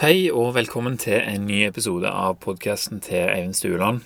[0.00, 3.98] Hei og velkommen til en ny episode av podkasten til Eivind Stueland.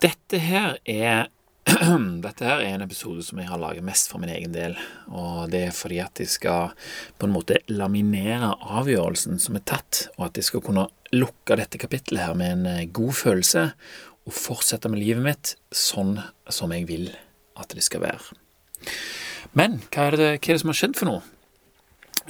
[0.00, 1.26] Dette her er
[2.24, 4.72] dette her er en episode som jeg har laget mest for min egen del.
[5.12, 6.72] Og det er fordi at jeg skal
[7.20, 11.82] på en måte laminere avgjørelsen som er tatt, og at jeg skal kunne lukke dette
[11.82, 13.66] kapittelet her med en eh, god følelse
[14.24, 16.16] og fortsette med livet mitt sånn
[16.48, 17.10] som jeg vil
[17.60, 18.40] at det skal være.
[19.52, 21.22] Men hva er det, hva er det som har skjedd for noe?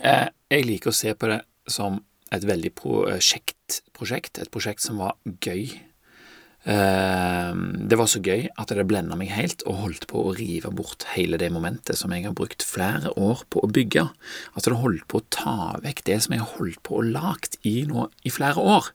[0.02, 2.02] Eh, jeg liker å se på det som
[2.36, 5.70] et veldig prosjekt, kjekt prosjekt, et prosjekt som var gøy.
[6.66, 10.72] Ehm, det var så gøy at det blenda meg helt og holdt på å rive
[10.74, 14.08] bort hele det momentet som jeg har brukt flere år på å bygge.
[14.54, 17.58] Altså det holdt på å ta vekk det som jeg har holdt på å lagt
[17.62, 18.90] i nå i flere år.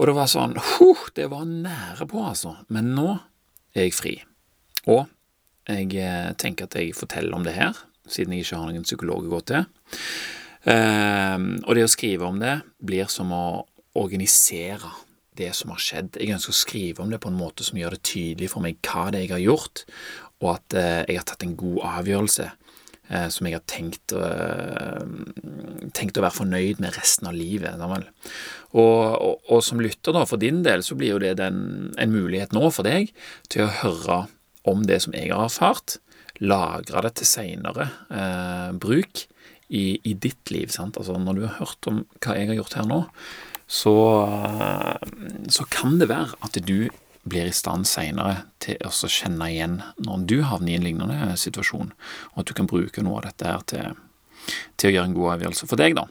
[0.00, 2.56] Og det var sånn huh, Det var nære på, altså.
[2.72, 3.10] Men nå
[3.76, 4.14] er jeg fri.
[4.88, 5.04] Og
[5.68, 7.76] jeg eh, tenker at jeg forteller om det her,
[8.08, 9.66] siden jeg ikke har noen psykolog å gå til.
[10.70, 13.44] Ehm, og det å skrive om det blir som å
[13.98, 14.90] organisere
[15.38, 16.18] det som har skjedd.
[16.20, 18.78] Jeg ønsker å skrive om det på en måte som gjør det tydelig for meg
[18.84, 19.84] hva det er jeg har gjort,
[20.42, 25.00] og at eh, jeg har tatt en god avgjørelse eh, som jeg har tenkt, uh,
[25.96, 27.80] tenkt, å være fornøyd med resten av livet.
[27.80, 28.04] Og,
[28.82, 32.52] og, og, som lytter, da, for din del, så blir jo det den, en mulighet
[32.56, 33.14] nå for deg
[33.52, 34.22] til å høre
[34.68, 35.98] om det som jeg har erfart,
[36.42, 39.26] lagre det til seinere eh, bruk,
[39.68, 40.68] i, i, ditt liv.
[40.72, 40.98] sant?
[40.98, 43.00] Altså Når du har hørt om hva jeg har gjort her nå,
[43.72, 43.94] så,
[45.48, 46.90] så kan det være at du
[47.22, 51.92] blir i stand seinere til å kjenne igjen når du havner i en lignende situasjon,
[52.34, 54.00] og at du kan bruke noe av dette her til,
[54.76, 56.08] til å gjøre en god avgjørelse for deg, da.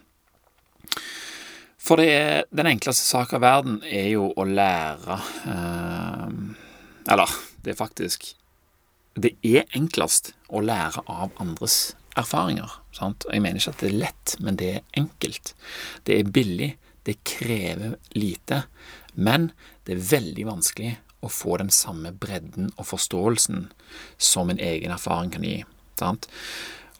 [1.81, 5.17] For er, den enkleste sak av verden er jo å lære
[5.49, 6.27] eh,
[7.09, 7.33] Eller,
[7.65, 8.27] det er faktisk
[9.17, 12.80] Det er enklest å lære av andres erfaringer.
[12.95, 13.25] Sant?
[13.31, 15.53] Jeg mener ikke at det er lett, men det er enkelt.
[16.07, 16.71] Det er billig,
[17.07, 18.65] det krever lite,
[19.15, 19.49] men
[19.87, 23.67] det er veldig vanskelig å få den samme bredden og forståelsen
[24.21, 25.61] som en egen erfaring kan gi.
[25.99, 26.27] Sant?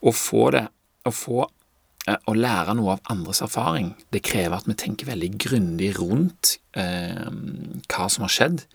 [0.02, 0.64] Å få det,
[1.06, 5.30] å få eh, å lære noe av andres erfaring, det krever at vi tenker veldig
[5.42, 7.30] grundig rundt eh,
[7.90, 8.66] hva som har skjedd,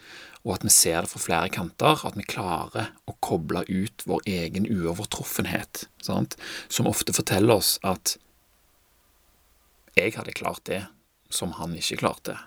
[0.47, 4.23] og at vi ser det fra flere kanter, at vi klarer å koble ut vår
[4.31, 6.37] egen uovertruffenhet, sant?
[6.71, 8.15] som ofte forteller oss at
[9.97, 10.85] jeg hadde klart det
[11.33, 12.37] som han ikke klarte,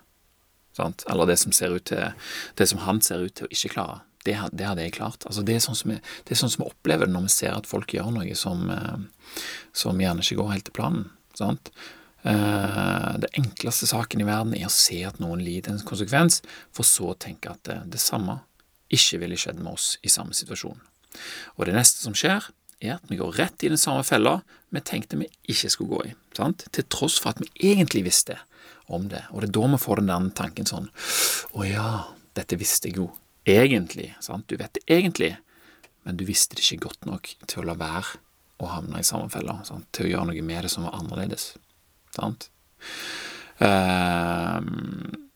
[0.77, 1.05] sant?
[1.12, 2.16] eller det som, til,
[2.56, 4.00] det som han ser ut til å ikke klare.
[4.25, 5.25] Det, det hadde jeg klart.
[5.25, 5.94] Altså det, er sånn vi,
[6.28, 8.66] det er sånn som vi opplever det når vi ser at folk gjør noe som,
[8.69, 9.39] eh,
[9.72, 11.06] som gjerne ikke går helt til planen.
[11.37, 11.72] Sant?
[12.22, 16.41] Eh, det enkleste saken i verden er å se at noen lider en konsekvens,
[16.76, 18.41] for så å tenke at det, det samme
[18.92, 20.80] ikke ville skjedd med oss i samme situasjon.
[21.56, 24.38] Og det neste som skjer, er at vi går rett i den samme fella
[24.72, 26.64] vi tenkte vi ikke skulle gå i, sant?
[26.72, 28.38] til tross for at vi egentlig visste
[28.91, 29.25] om det.
[29.30, 30.88] Og det er da vi får den der tanken sånn
[31.54, 31.91] Å ja,
[32.38, 33.10] dette visste jeg jo
[33.44, 34.12] egentlig.
[34.22, 34.47] sant?
[34.48, 35.34] Du vet det egentlig,
[36.06, 38.20] men du visste det ikke godt nok til å la være
[38.60, 39.60] å havne i samme fella,
[39.92, 41.54] til å gjøre noe med det som var annerledes.
[42.16, 42.50] Sant?
[43.60, 45.28] Um,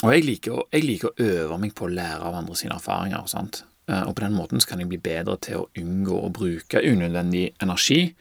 [0.00, 3.26] og jeg liker, jeg liker, å øve meg på å lære av andre sine erfaringer.
[3.28, 3.64] Sant?
[3.90, 7.50] Eh, og på den måten kan jeg bli bedre til å unngå å bruke unødvendig
[7.60, 8.14] energi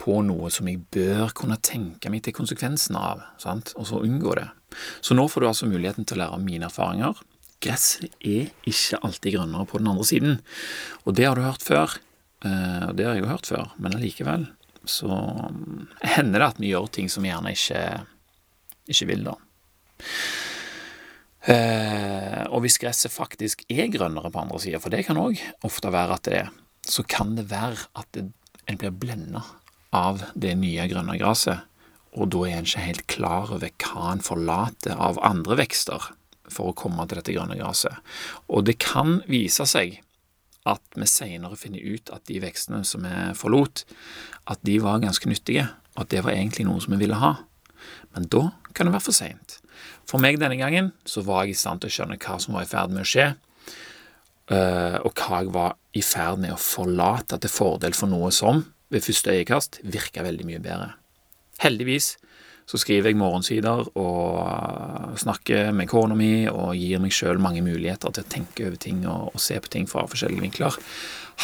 [0.00, 3.72] på noe som jeg bør kunne tenke meg til konsekvensen av, sant?
[3.78, 4.48] og så unngå det.
[5.06, 7.22] Så nå får du altså muligheten til å lære av mine erfaringer.
[7.64, 10.42] Gresset er ikke alltid grønnere på den andre siden,
[11.06, 11.96] og det har du hørt før.
[12.44, 14.50] Eh, og det har jeg jo hørt før, men allikevel
[14.90, 15.10] så
[16.14, 17.82] hender det at vi gjør ting som vi gjerne ikke,
[18.90, 19.36] ikke vil, da.
[21.44, 25.92] Eh, og hvis gresset faktisk er grønnere på andre sida, for det kan òg ofte
[25.92, 26.50] være at det er,
[26.84, 28.28] så kan det være at det,
[28.68, 29.44] en blir blenda
[29.94, 31.64] av det nye grønne gresset,
[32.14, 36.12] og da er en ikke helt klar over hva en forlater av andre vekster
[36.52, 37.96] for å komme til dette grønne gresset.
[38.48, 39.98] Og det kan vise seg
[40.68, 43.84] at vi senere finner ut at de vekstene som vi forlot,
[44.48, 47.36] at de var ganske nyttige, og at det var egentlig noe som vi ville ha.
[48.16, 49.58] Men da kan det være for seint.
[50.08, 52.64] For meg denne gangen så var jeg i stand til å skjønne hva som var
[52.64, 53.26] i ferd med å skje,
[54.54, 58.64] eh, og hva jeg var i ferd med å forlate til fordel for noe som,
[58.92, 60.92] ved første øyekast, virka veldig mye bedre.
[61.62, 62.14] Heldigvis
[62.64, 68.14] så skriver jeg morgensider og snakker med kona mi og gir meg sjøl mange muligheter
[68.14, 70.78] til å tenke over ting og, og, se på ting fra forskjellige vinkler.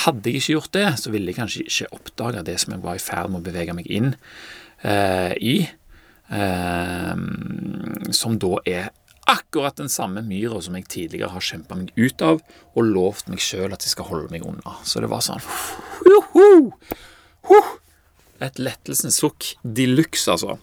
[0.04, 2.96] Hadde jeg ikke gjort det, så ville jeg kanskje ikke oppdaga det som jeg var
[2.96, 4.14] i ferd med å bevege meg inn
[4.86, 5.56] eh, i,
[6.32, 7.14] eh,
[8.16, 8.90] som da er
[9.30, 12.40] akkurat den samme myra som jeg tidligere har kjempa meg ut av
[12.74, 14.78] og lovt meg sjøl at jeg skal holde meg unna.
[14.86, 16.72] Så det var sånn uh,
[17.50, 17.70] uh,
[18.40, 20.58] Et lettelsens sukk de luxe, altså.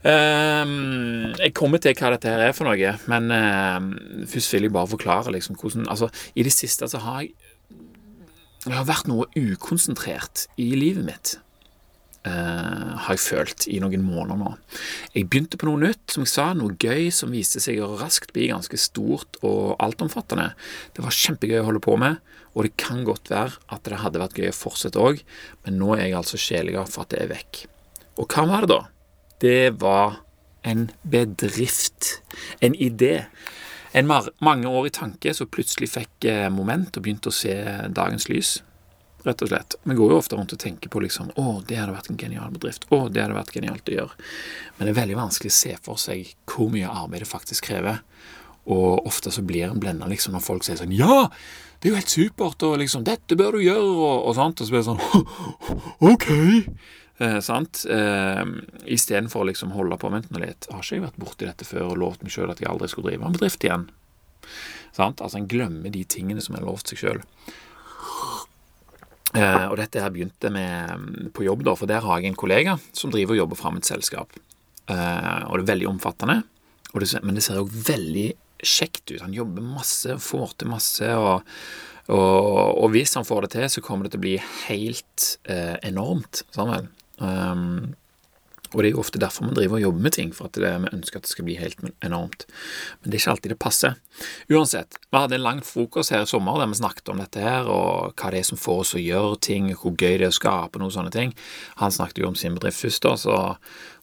[0.00, 4.72] Um, jeg kommer til hva dette her er for noe, men uh, først vil jeg
[4.72, 7.34] bare forklare liksom, hvordan Altså, i det siste så har jeg
[8.64, 11.36] Jeg har vært noe ukonsentrert i livet mitt.
[12.20, 14.50] Uh, har jeg følt i noen måneder nå.
[15.14, 18.34] Jeg begynte på noe nytt, som jeg sa, noe gøy som viste seg å raskt
[18.36, 20.50] bli ganske stort og altomfattende.
[20.92, 22.20] Det var kjempegøy å holde på med,
[22.52, 25.24] og det kan godt være at det hadde vært gøy å fortsette òg,
[25.64, 27.64] men nå er jeg altså sjeliga for at det er vekk.
[28.20, 28.80] Og hva var det da?
[29.40, 30.20] Det var
[30.68, 32.18] en bedrift,
[32.60, 33.22] en idé.
[33.96, 34.12] En
[34.44, 37.56] mange år i tanke som plutselig fikk eh, moment og begynte å se
[37.96, 38.58] dagens lys
[39.26, 39.76] rett og slett.
[39.84, 42.52] Vi går jo ofte rundt og tenker på liksom Å, det hadde vært en genial
[42.54, 42.86] bedrift.
[42.90, 44.28] Å, det hadde vært genialt å gjøre.
[44.76, 48.00] Men det er veldig vanskelig å se for seg hvor mye arbeid det faktisk krever.
[48.70, 51.28] Og ofte så blir en blenda liksom når folk sier sånn Ja,
[51.80, 54.60] det er jo helt supert, og liksom Dette bør du gjøre, og, og sånt.
[54.60, 55.00] Og så blir det sånn
[56.12, 56.28] OK.
[57.20, 57.84] Eh, sant?
[57.88, 58.44] Eh,
[58.96, 60.68] Istedenfor å liksom holde på med nå litt.
[60.72, 63.12] Har ikke jeg vært borti dette før og lovt meg sjøl at jeg aldri skulle
[63.12, 63.88] drive en bedrift igjen?
[64.96, 65.20] Sant?
[65.20, 67.20] Altså En glemmer de tingene som en lovt seg sjøl.
[69.30, 72.76] Eh, og dette her begynte med på jobb, da, for der har jeg en kollega
[72.96, 74.34] som driver og jobber fram et selskap.
[74.90, 76.40] Eh, og det er veldig omfattende,
[76.90, 78.26] det, men det ser jo veldig
[78.66, 79.22] kjekt ut.
[79.22, 81.46] Han jobber masse, får til masse, og,
[82.10, 84.36] og, og, hvis han får det til, så kommer det til å bli
[84.66, 86.42] helt eh, enormt.
[86.56, 86.90] Sammen.
[87.20, 87.94] Um,
[88.70, 90.68] og det er jo ofte derfor man driver og jobber med ting, for at vi
[90.70, 92.44] ønsker at det skal bli helt enormt.
[93.00, 93.96] Men det er ikke alltid det passer.
[94.52, 97.66] Uansett, vi hadde en lang frokost her i sommer der vi snakket om dette her,
[97.66, 100.38] og hva det er som får oss å gjøre ting, hvor gøy det er å
[100.38, 101.34] skape noen sånne ting.
[101.82, 103.40] Han snakket jo om sin bedrift først, da, så,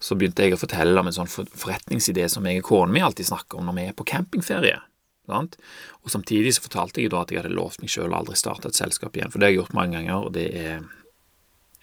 [0.04, 3.32] så begynte jeg å fortelle om en sånn forretningsidé som jeg og kona mi alltid
[3.32, 4.82] snakker om når vi er på campingferie.
[5.28, 5.58] Sant?
[6.04, 8.72] Og Samtidig så fortalte jeg da at jeg hadde lovt meg sjøl å aldri starte
[8.72, 10.86] et selskap igjen, for det har jeg gjort mange ganger, og det er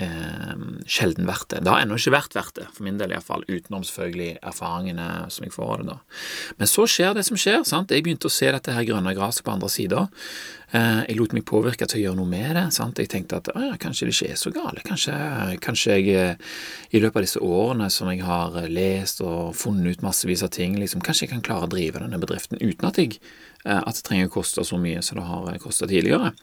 [0.03, 0.55] eh,
[0.91, 1.63] sjelden verdt det.
[1.65, 5.47] Det har ennå ikke vært verdt det, for min del iallfall, utenom selvfølgelig erfaringene som
[5.47, 5.89] jeg får av det.
[5.93, 5.99] da.
[6.61, 7.63] Men så skjer det som skjer.
[7.69, 7.95] sant?
[7.95, 10.07] Jeg begynte å se dette her grønne gresset på andre sida.
[10.75, 12.67] Eh, jeg lot meg påvirke til å gjøre noe med det.
[12.75, 12.99] sant?
[12.99, 14.83] Jeg tenkte at ja, kanskje det ikke er så galt.
[14.87, 15.15] Kanskje,
[15.65, 16.53] kanskje jeg eh,
[16.91, 20.79] i løpet av disse årene som jeg har lest og funnet ut massevis av ting,
[20.81, 23.21] liksom, kanskje jeg kan klare å drive denne bedriften uten at jeg
[23.65, 26.35] Eh, at det trenger å koste så mye som det har eh, kosta tidligere.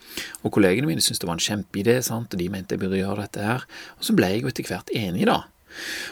[0.42, 3.46] Og kollegene mine syntes det var en kjempeidé, og de mente jeg burde gjøre dette
[3.46, 3.66] her.
[4.00, 5.44] Og så ble jeg jo etter hvert enig, da.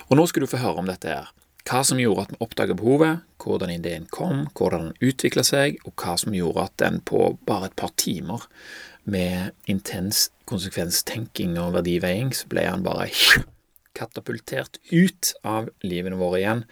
[0.07, 1.31] Og nå skal du få høre om dette her.
[1.67, 5.93] Hva som gjorde at vi oppdaga behovet, hvordan ideen kom, hvordan den utvikla seg, og
[5.99, 8.47] hva som gjorde at den på bare et par timer
[9.09, 13.09] med intens konsekvenstenking og verdiveiing, så ble han bare
[13.99, 16.63] katapultert ut av livene våre igjen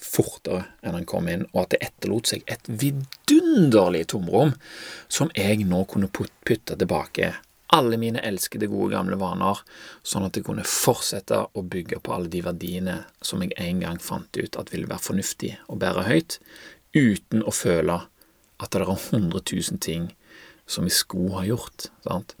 [0.00, 4.54] fortere enn han kom inn, og at det etterlot seg et vidunderlig tomrom
[5.12, 7.34] som jeg nå kunne putte tilbake
[7.72, 9.60] alle mine elskede, gode, gamle vaner,
[10.02, 14.00] sånn at jeg kunne fortsette å bygge på alle de verdiene som jeg en gang
[14.02, 16.38] fant ut at ville være fornuftig å bære høyt,
[16.96, 18.00] uten å føle
[18.60, 20.10] at det er hundre tusen ting
[20.70, 21.88] som vi skulle ha gjort.
[22.04, 22.34] Sant?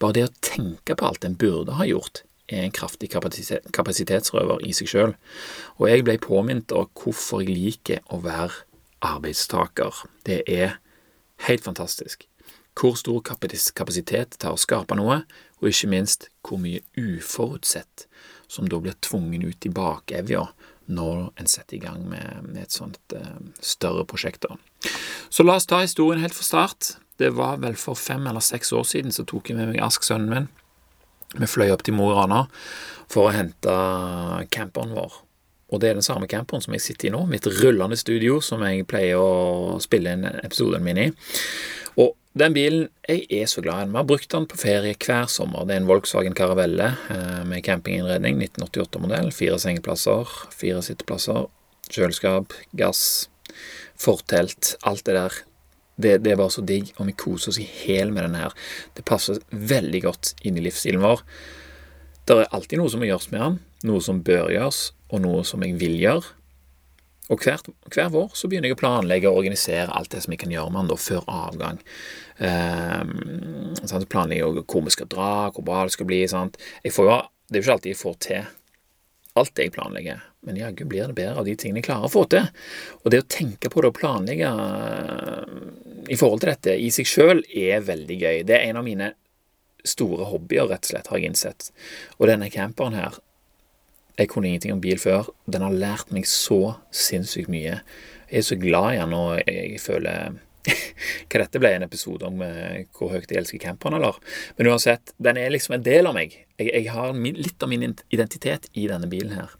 [0.00, 2.22] Bare det å tenke på alt en burde ha gjort,
[2.52, 5.16] er en kraftig kapasitetsrøver i seg sjøl,
[5.80, 8.66] og jeg ble påminnet om hvorfor jeg liker å være
[9.04, 10.04] arbeidstaker.
[10.28, 10.78] Det er
[11.48, 12.28] helt fantastisk.
[12.74, 15.22] Hvor stor kapasitet tar å skape noe,
[15.62, 18.08] og ikke minst hvor mye uforutsett
[18.50, 20.44] som da blir tvungen ut i bakevja
[20.92, 24.44] når en setter i gang med, et sånt uh, større prosjekt.
[25.32, 26.90] Så la oss ta historien helt fra start.
[27.16, 30.04] Det var vel for fem eller seks år siden så tok jeg med meg Ask,
[30.04, 30.50] sønnen min,
[31.34, 32.44] vi fløy opp til Mo i Rana
[33.10, 33.72] for å hente
[34.54, 35.22] camperen vår.
[35.72, 38.62] Og det er den samme camperen som jeg sitter i nå, mitt rullende studio som
[38.66, 41.08] jeg pleier å spille inn episoden min i.
[42.34, 43.92] Den bilen Jeg er så glad i den.
[43.92, 45.66] Vi har brukt den på ferie hver sommer.
[45.68, 49.30] Det er en Volkswagen Caravelle eh, med campinginnredning, 1988-modell.
[49.30, 51.44] Fire sengeplasser, fire sitteplasser,
[51.94, 53.28] kjøleskap, gass,
[54.00, 55.38] fortelt, alt det der.
[55.94, 58.56] Det, det, er bare så digg, og vi koser oss i hæl med denne her.
[58.98, 61.22] Det passer veldig godt inn i livsstilen vår.
[62.26, 63.60] Det er alltid noe som må gjøres med den,
[63.92, 66.34] noe som bør gjøres, og noe som jeg vil gjøre.
[67.32, 70.42] Og hver, hver vår så begynner jeg å planlegge og organisere alt det som jeg
[70.42, 71.78] kan gjøre med den før avgang.
[72.36, 73.14] Um,
[73.80, 76.20] sånn, planlegger jeg hvor vi skal dra, hvor bra det skal bli.
[76.28, 76.60] Sant?
[76.84, 77.14] Jeg får
[77.48, 78.44] det er jo ikke alltid jeg får til
[79.34, 82.12] alt det jeg planlegger, men jaggu blir det bedre av de tingene jeg klarer å
[82.12, 82.46] få til.
[83.02, 84.52] Og det å tenke på det og planlegge
[86.06, 88.42] i forhold til dette i seg sjøl er veldig gøy.
[88.46, 89.10] Det er en av mine
[89.84, 91.70] store hobbyer, rett og slett, har jeg innsett.
[92.18, 93.18] Og denne camperen her
[94.18, 95.28] Jeg kunne ingenting om bil før.
[95.50, 97.80] Den har lært meg så sinnssykt mye.
[98.30, 100.36] Jeg er så glad i den, og jeg føler
[101.28, 104.16] hva dette ble en episode om eh, hvor høyt jeg elsker camperen, eller?
[104.58, 106.38] Men uansett, den er liksom en del av meg.
[106.60, 109.58] Jeg, jeg har min, litt av min identitet i denne bilen her.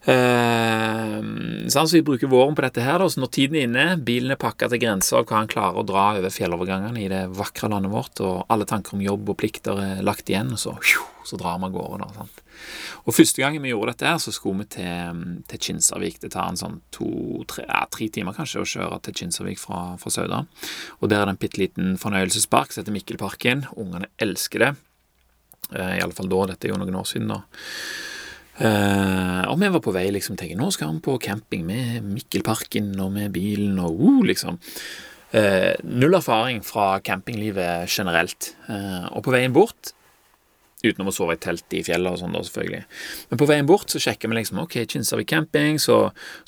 [0.00, 4.32] Uh, så vi bruker våren på dette her, da, så når tiden er inne, bilen
[4.32, 7.68] er pakka til grensa av hva han klarer å dra over fjellovergangene i det vakre
[7.68, 10.76] landet vårt, og alle tanker om jobb og plikter er lagt igjen, og så,
[11.28, 12.08] så drar vi av gårde.
[13.08, 16.20] Og Første gangen vi gjorde dette, her, så skulle vi til, til Kinsarvik.
[16.22, 20.44] Det tar en sånn to-tre ja, timer kanskje å kjøre til Kinsarvik fra, fra Sauda.
[21.00, 23.66] Og Der er det en bitte liten fornøyelsespark som heter Mikkelparken.
[23.80, 24.70] Ungene elsker det.
[25.72, 26.44] Eh, I alle fall da.
[26.52, 27.42] Dette er jo noen år siden, da.
[28.60, 32.92] Uh, og vi var på vei liksom tenker, nå skal han på camping med Mikkelparken
[33.00, 34.60] og med bilen og uh, liksom.
[35.30, 38.52] Uh, null erfaring fra campinglivet generelt.
[38.68, 39.94] Uh, og på veien bort
[40.80, 42.82] Utenom å sove i telt i fjellet og sånn, da, selvfølgelig.
[43.30, 45.98] Men på veien bort så sjekker vi liksom ok, Kinsarvik camping, så,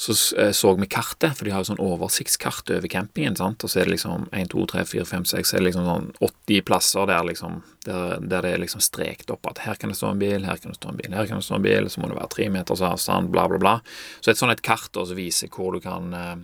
[0.00, 3.82] så så vi kartet, for de har jo sånn oversiktskart over campingen, sant, og så
[3.82, 6.64] er det liksom 1, 2, 3, 4, 5, 6, så er det liksom sånn 80
[6.68, 10.12] plasser der, liksom, der, der det er liksom strekt opp at her kan det stå
[10.12, 12.02] en bil, her kan det stå en bil, her kan det stå en bil, så
[12.02, 13.74] må det være tre meters avstand, bla, bla, bla.
[14.20, 16.36] Så et sånt et kart som viser hvor du kan eh,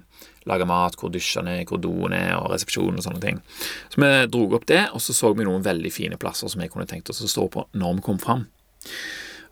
[0.49, 3.41] lage mat, hvor dusjene er, hvor doen er, og resepsjonen og sånne ting.
[3.93, 6.73] Så vi dro opp det, og så så vi noen veldig fine plasser som jeg
[6.75, 8.47] kunne tenkt oss å stå på når vi kom fram.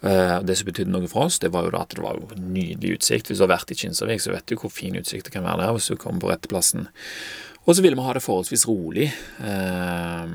[0.05, 2.37] Uh, det som betydde noe for oss, det var jo da at det var jo
[2.37, 3.31] nydelig utsikt.
[3.31, 5.65] Hvis du har vært i Kinsarvik, så vet du hvor fin utsikt det kan være
[5.65, 6.91] der hvis du kommer på rette plassen.
[7.67, 9.09] Og så ville vi ha det forholdsvis rolig,
[9.43, 10.27] eh,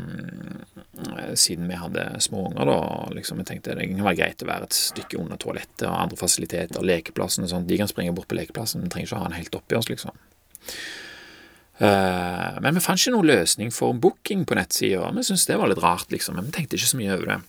[1.39, 2.65] siden vi hadde små unger.
[2.65, 5.95] da, liksom Jeg tenkte det kan være greit å være et stykke under toalettet og
[5.95, 7.67] andre fasiliteter, lekeplassen og sånn.
[7.67, 10.11] De kan springe bort på lekeplassen, vi trenger ikke ha den helt oppi oss, liksom.
[11.81, 15.07] Uh, men vi fant ikke noen løsning for booking på nettsida.
[15.15, 17.39] Vi syntes det var litt rart, liksom, men vi tenkte ikke så mye over det.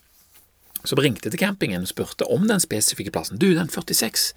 [0.83, 3.39] Så vi ringte til campingen og spurte om den spesifikke plassen.
[3.39, 4.33] Du, den 46,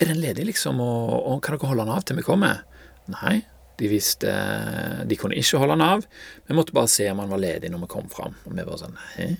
[0.00, 2.64] er den ledig, liksom, og, og kan dere holde den av til vi kommer?
[3.12, 3.38] Nei,
[3.78, 4.32] de visste
[5.06, 6.04] De kunne ikke holde den av.
[6.48, 8.36] Vi måtte bare se om han var ledig når vi kom fram.
[8.48, 9.30] Og vi var sånn Hæ?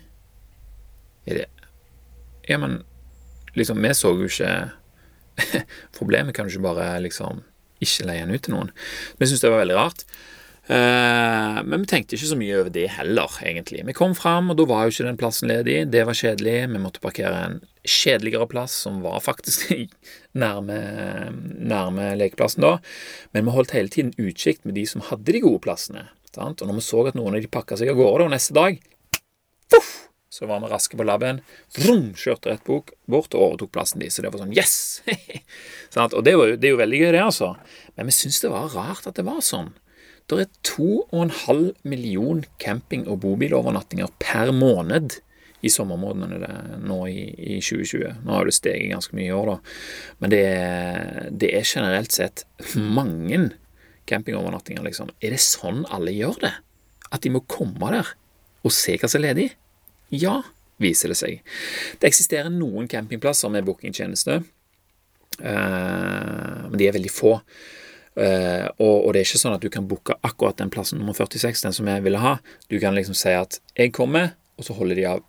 [1.27, 1.47] Er det
[2.47, 2.79] Ja, men
[3.59, 4.53] liksom, vi så jo ikke
[5.99, 7.43] Problemet kan jo ikke bare liksom
[7.83, 8.73] ikke leie den ut til noen.
[9.19, 10.07] Vi syntes det var veldig rart.
[10.67, 13.85] Uh, men vi tenkte ikke så mye over det heller, egentlig.
[13.87, 15.79] Vi kom fram, og da var jo ikke den plassen ledig.
[15.93, 16.57] Det var kjedelig.
[16.73, 19.71] Vi måtte parkere en kjedeligere plass, som var faktisk
[20.43, 20.81] nærme,
[21.63, 22.77] nærme lekeplassen da.
[23.37, 26.09] Men vi holdt hele tiden utkikk med de som hadde de gode plassene.
[26.35, 26.61] Sant?
[26.61, 28.83] Og når vi så at noen av de pakka seg av gårde, og neste dag
[29.71, 30.06] puff,
[30.37, 31.41] så var vi raske på labben.
[31.79, 35.01] Vrum, kjørte rett bok bort og overtok plassen de, Så det var sånn Yes!
[35.95, 37.55] sånn og det er, jo, det er, jo, veldig gøy, det, altså.
[37.97, 39.73] Men vi syns det var rart at det var sånn.
[40.29, 45.21] Det er 2,5 million camping- og bobilovernattinger per måned
[45.65, 47.23] i sommermånedene nå i,
[47.57, 48.25] i 2020.
[48.27, 49.59] Nå har det steget ganske mye i år, da.
[50.21, 50.47] Men det,
[51.41, 52.45] det er generelt sett
[52.77, 53.47] mange
[54.11, 55.15] campingovernattinger, liksom.
[55.25, 56.57] Er det sånn alle gjør det?
[57.09, 58.13] At de må komme der
[58.67, 59.55] og se hva som er ledig?
[60.15, 60.43] Ja,
[60.83, 61.41] viser det seg.
[62.01, 64.43] Det eksisterer noen campingplasser med bookingtjeneste,
[65.41, 67.37] eh, men de er veldig få.
[68.17, 71.67] Eh, og, det er ikke sånn at du kan booke akkurat den plassen nummer 46,
[71.67, 72.39] den som jeg ville ha.
[72.73, 75.25] Du kan liksom si at 'jeg kommer', og så holder de av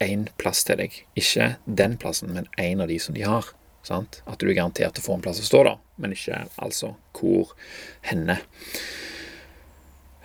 [0.00, 0.92] én plass til deg.
[1.16, 3.44] Ikke den plassen, men én av de som de har.
[3.82, 4.22] Sant?
[4.26, 7.54] At du er garantert å få en plass å stå, da, men ikke altså hvor
[8.02, 8.40] henne.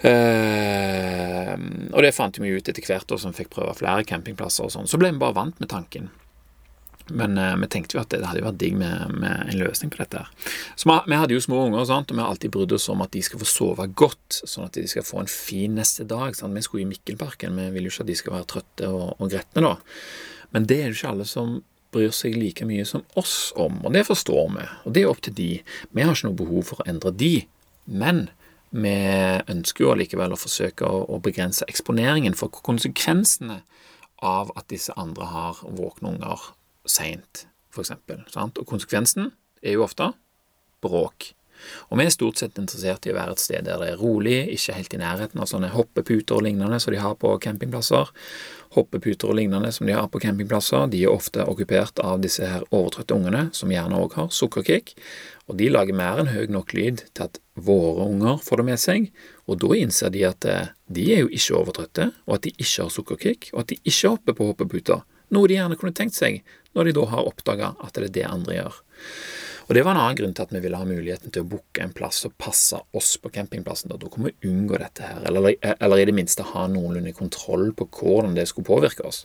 [0.01, 1.55] Uh,
[1.93, 4.89] og det fant vi ut etter hvert, da, som fikk prøve flere campingplasser og sånn.
[4.89, 6.09] Så ble vi bare vant med tanken.
[7.11, 10.01] Men eh, vi tenkte jo at det hadde vært digg med, med, en løsning på
[10.01, 10.21] dette.
[10.21, 10.51] her.
[10.79, 12.11] Så vi, vi, hadde jo små unger, sant?
[12.11, 14.77] og vi har alltid brydd oss om at de skal få sove godt, sånn at
[14.77, 16.37] de skal få en fin neste dag.
[16.37, 16.55] Sant?
[16.55, 19.33] Vi skulle i Mikkelparken, vi vil jo ikke at de skal være trøtte og, og
[19.33, 19.73] gretne da.
[20.55, 21.59] Men det er jo ikke alle som
[21.91, 24.67] bryr seg like mye som oss om, og det forstår vi.
[24.87, 25.49] Og det er opp til de.
[25.91, 27.33] Vi har ikke noe behov for å endre de.
[27.91, 28.29] Men
[28.71, 28.95] vi
[29.51, 33.61] ønsker jo allikevel å forsøke å, begrense eksponeringen for konsekvensene
[34.23, 36.51] av at disse andre har våkne unger
[36.87, 37.91] seint, f.eks.
[38.37, 40.11] Og konsekvensen er jo ofte
[40.81, 41.33] bråk.
[41.89, 44.37] Og vi er stort sett interessert i å være et sted der det er rolig,
[44.55, 48.11] ikke helt i nærheten av sånne hoppeputer og lignende som de har på campingplasser.
[48.75, 52.63] Hoppeputer og lignende som de har på campingplasser, de er ofte okkupert av disse her
[52.69, 54.95] overtrøtte ungene, som gjerne òg har sukkerkick.
[55.51, 58.79] Og de lager mer enn høy nok lyd til at våre unger får det med
[58.79, 59.09] seg,
[59.51, 62.85] og da innser de at eh, de er jo ikke overtrøtte, og at de ikke
[62.85, 66.41] har sukkerkick, og at de ikke hopper på hoppeputer, noe de gjerne kunne tenkt seg
[66.75, 68.81] når de da har oppdaga at det er det andre gjør.
[69.71, 71.79] Og Det var en annen grunn til at vi ville ha muligheten til å booke
[71.79, 73.93] en plass som passer oss på campingplassen.
[73.93, 77.87] Da, kunne vi unngå dette her, eller, eller i det minste ha noenlunde kontroll på
[77.87, 79.21] hvordan det skulle påvirke oss.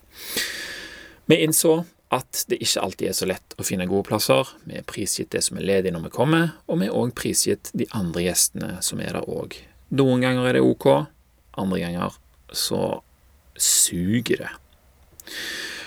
[1.26, 1.80] Vi innså
[2.14, 4.54] at det ikke alltid er så lett å finne gode plasser.
[4.70, 7.74] Vi er prisgitt det som er ledig når vi kommer, og vi er òg prisgitt
[7.74, 9.58] de andre gjestene som er der òg
[9.98, 10.86] Noen ganger er det ok,
[11.58, 12.14] andre ganger
[12.54, 13.00] så
[13.58, 14.54] suger det.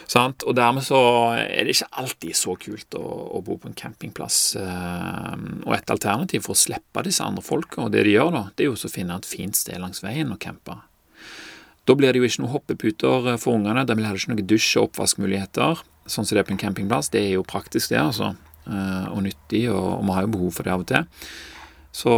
[0.09, 0.41] Sant?
[0.49, 0.99] Og dermed så
[1.37, 3.03] er det ikke alltid så kult å,
[3.37, 4.39] å bo på en campingplass.
[4.57, 5.35] Eh,
[5.67, 8.65] og et alternativ for å slippe disse andre folka, og det de gjør da, det
[8.65, 10.79] er jo å finne et fint sted langs veien å campe.
[11.85, 14.75] Da blir det jo ikke noen hoppeputer for ungene, det blir heller ikke noen dusj-
[14.81, 17.11] og oppvaskmuligheter, sånn som det er på en campingplass.
[17.13, 18.33] Det er jo praktisk, det, altså.
[18.65, 21.29] Eh, og nyttig, og, og vi har jo behov for det av og til.
[21.91, 22.11] Så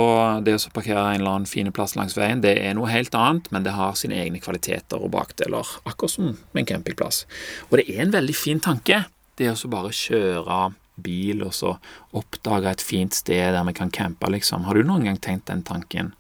[0.44, 3.48] det å parkere en eller annen fin plass langs veien, det er noe helt annet,
[3.56, 7.24] men det har sine egne kvaliteter og bakdeler, akkurat som en campingplass.
[7.70, 9.06] Og det er en veldig fin tanke,
[9.40, 10.62] det å bare kjøre
[11.02, 11.76] bil og så
[12.18, 14.68] oppdage et fint sted der vi kan campe, liksom.
[14.68, 16.12] Har du noen gang tenkt den tanken?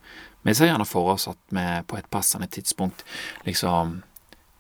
[0.41, 3.03] Vi ser gjerne for oss at vi på et passende tidspunkt
[3.45, 3.99] liksom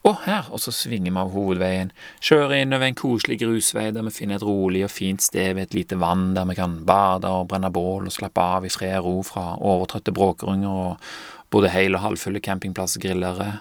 [0.01, 0.47] å, her!
[0.49, 1.91] Og så svinger vi av hovedveien,
[2.25, 5.67] kjører inn over en koselig grusvei der vi finner et rolig og fint sted ved
[5.67, 8.97] et lite vann der vi kan bade og brenne bål og slappe av i fred
[8.97, 11.11] og ro fra overtrøtte bråkerunger og
[11.53, 13.51] både hel- og halvfulle campingplassgrillere.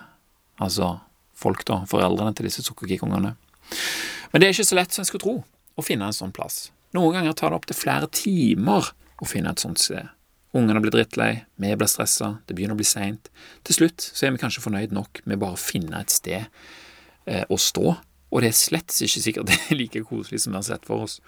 [0.64, 0.94] Altså
[1.36, 1.82] folk, da.
[1.90, 3.34] Foreldrene til disse sukkerkikkungene.
[4.32, 5.36] Men det er ikke så lett som en skulle tro,
[5.76, 6.70] å finne en sånn plass.
[6.96, 10.08] Noen ganger tar det opptil flere timer å finne et sånt sted.
[10.56, 13.28] Ungene blir drittlei, vi blir stressa, det begynner å bli seint.
[13.66, 16.48] Til slutt så er vi kanskje fornøyd nok med bare å finne et sted
[17.30, 17.92] eh, å stå,
[18.30, 21.06] og det er slett ikke sikkert det er like koselig som vi har sett for
[21.06, 21.20] oss.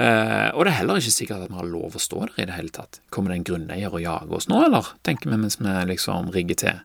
[0.00, 2.48] Eh, og det er heller ikke sikkert at vi har lov å stå der i
[2.48, 3.02] det hele tatt.
[3.12, 4.94] Kommer det en grunneier og jager oss nå, eller?
[5.04, 6.84] tenker vi mens vi liksom rigger til.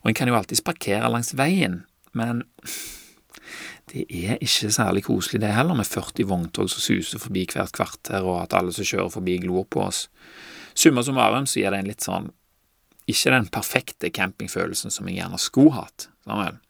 [0.00, 1.82] Og en kan jo alltids parkere langs veien,
[2.16, 2.46] men
[3.92, 8.24] det er ikke særlig koselig det heller, med 40 vogntog som suser forbi hvert kvarter,
[8.24, 10.06] og at alle som kjører forbi, glor på oss.
[10.78, 12.28] Summa summarum så gir det en litt sånn
[13.10, 16.10] Ikke den perfekte campingfølelsen som jeg gjerne skulle hatt.
[16.28, 16.60] Sammen.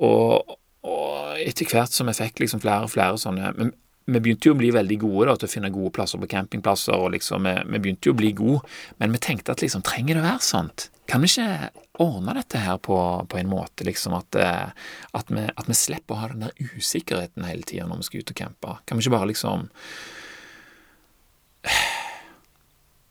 [0.00, 0.56] Og,
[0.88, 3.74] og etter hvert som vi fikk liksom flere og flere sånne men,
[4.10, 6.96] vi begynte jo å bli veldig gode da, til å finne gode plasser på campingplasser.
[6.96, 8.62] og liksom, vi, vi, begynte jo å bli gode,
[8.98, 10.88] men vi tenkte at liksom, trenger det å være sånt?
[11.10, 11.70] Kan vi ikke
[12.02, 12.96] ordne dette her på,
[13.30, 16.74] på en måte, liksom, at, eh, at, vi, at, vi, slipper å ha den der
[16.78, 18.76] usikkerheten hele tida når vi skal ut og campe?
[18.88, 19.68] Kan vi ikke bare liksom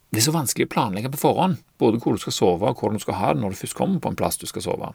[0.09, 2.97] det er så vanskelig å planlegge på forhånd, både hvor du skal sove og hvordan
[2.97, 4.93] du skal ha det når du først kommer på en plass du skal sove.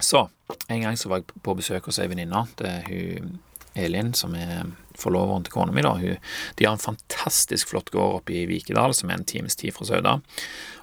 [0.00, 0.26] Så,
[0.68, 2.44] en gang så var jeg på besøk hos ei venninne.
[2.56, 3.38] Det er hun
[3.78, 4.66] Elin, som er
[4.98, 5.84] forloveren til kona mi.
[5.84, 5.94] da.
[6.00, 6.16] Hun,
[6.58, 9.86] de har en fantastisk flott gård oppe i Vikedal, som er en times tid fra
[9.86, 10.18] Sauda.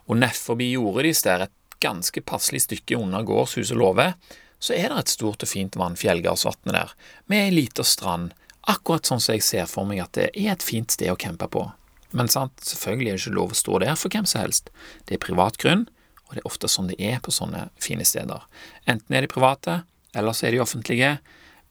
[0.08, 4.14] Og nett forbi jordet deres, der et ganske passelig stykke unna gårdshuset Låve,
[4.60, 6.94] så er det et stort og fint vann, Fjellgardsvatnet der,
[7.30, 8.32] med ei lita strand,
[8.68, 11.46] akkurat sånn som jeg ser for meg at det er et fint sted å campe
[11.52, 11.68] på.
[12.16, 14.72] Men sant, selvfølgelig er det ikke lov å stå der for hvem som helst.
[15.08, 15.88] Det er privat grunn,
[16.28, 18.46] og det er ofte sånn det er på sånne fine steder.
[18.88, 19.82] Enten er de private,
[20.18, 21.18] eller så er de offentlige.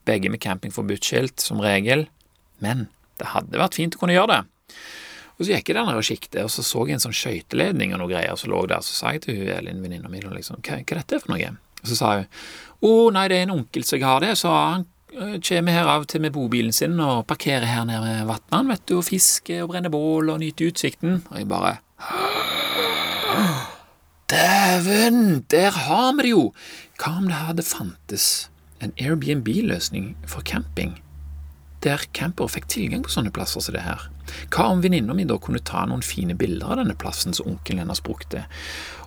[0.07, 2.07] Begge med campingforbudsskilt, som regel.
[2.63, 2.87] Men
[3.21, 4.43] det hadde vært fint å kunne gjøre det.
[5.37, 7.93] Og Så gikk jeg der nede og kikket, og så så jeg en sånn skøyteledning
[7.93, 8.85] og noe greier som lå der.
[8.85, 11.51] Så sa jeg til hun Elin, venninna mi, liksom, hva, hva er dette for noe?
[11.83, 12.29] Og så sa hun
[12.87, 16.05] å nei, det er en onkel som jeg har det, så han kommer her av
[16.05, 19.63] og til med bobilen sin og parkerer her nede ved vannet, vet du, og fisker
[19.65, 21.23] og brenner bål og nyter utsikten.
[21.31, 21.77] Og jeg bare
[24.31, 26.53] Dæven, der har vi det jo!
[26.99, 28.51] Hva om det hadde fantes
[28.83, 30.97] en Airbnb-løsning for camping?
[31.85, 34.09] Der campere fikk tilgang på sånne plasser som det her.
[34.51, 37.85] Hva om venninna mi da kunne ta noen fine bilder av denne plassen som onkelen
[37.85, 38.43] hennes brukte,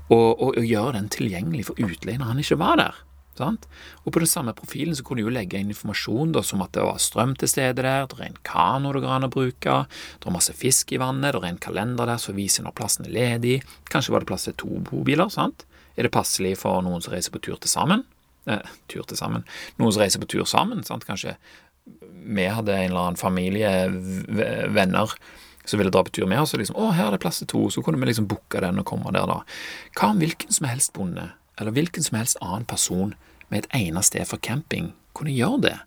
[0.08, 3.04] og, og, og gjøre den tilgjengelig for utleie når han ikke var der?
[3.40, 3.68] Sant?
[4.04, 6.74] Og på den samme profilen så kunne du jo legge inn informasjon da, som at
[6.76, 9.78] det var strøm til stede der, det er en kano det går an å bruke,
[10.20, 13.08] det er masse fisk i vannet, det er en kalender der som viser når plassen
[13.08, 13.60] er ledig,
[13.94, 15.66] kanskje var det plass til to bobiler, sant?
[15.96, 18.06] Er det passelig for noen som reiser på tur til sammen?
[18.50, 19.44] Eh, tur til sammen
[19.78, 21.08] Noen som reiser på tur sammen, sant?
[21.08, 21.36] Kanskje
[22.30, 23.70] vi hadde en eller annen familie,
[24.70, 25.12] venner,
[25.66, 27.48] som ville dra på tur med oss, og liksom 'Å, her er det plass til
[27.48, 29.42] to', så kunne vi liksom booke den og komme der, da.
[29.98, 33.14] Hva om hvilken som helst bonde, eller hvilken som helst annen person
[33.50, 35.78] med et egnet sted for camping kunne gjøre det.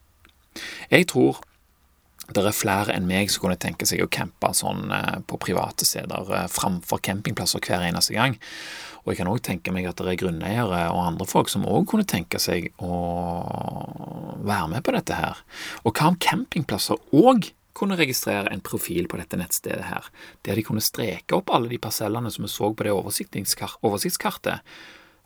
[0.92, 1.40] Jeg tror
[2.32, 5.86] det er flere enn meg som kunne tenke seg å campe sånn eh, på private
[5.88, 8.36] steder eh, framfor campingplasser hver eneste gang.
[9.02, 11.88] Og jeg kan òg tenke meg at det er grunneiere og andre folk som òg
[11.90, 12.92] kunne tenke seg å
[14.46, 15.42] være med på dette her.
[15.82, 20.08] Og hva om campingplasser òg kunne registrere en profil på dette nettstedet her,
[20.46, 24.60] der de kunne streke opp alle de parsellene som vi så på det oversiktskartet,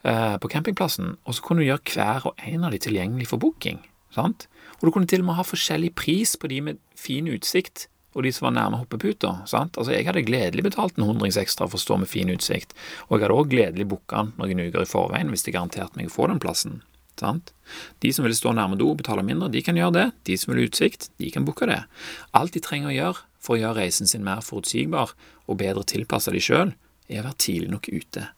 [0.05, 3.81] på campingplassen, og så kunne du gjøre hver og en av de tilgjengelig for booking.
[4.15, 4.47] sant?
[4.79, 8.25] Og du kunne til og med ha forskjellig pris på de med fin utsikt og
[8.25, 9.47] de som var nærme hoppeputa.
[9.47, 9.77] sant?
[9.77, 12.73] Altså, Jeg hadde gledelig betalt en hundrings ekstra for å stå med fin utsikt,
[13.09, 16.15] og jeg hadde òg gledelig booka noen uker i forveien hvis de garanterte meg å
[16.17, 16.83] få den plassen.
[17.17, 17.53] sant?
[18.01, 20.13] De som ville stå nærme do og betale mindre, de kan gjøre det.
[20.25, 21.85] De som vil ha utsikt, de kan booke det.
[22.33, 25.13] Alt de trenger å gjøre for å gjøre reisen sin mer forutsigbar
[25.47, 26.75] og bedre tilpassa de sjøl,
[27.09, 28.29] er å være tidlig nok ute.